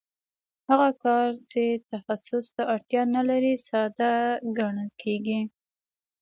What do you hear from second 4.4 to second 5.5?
ګڼل کېږي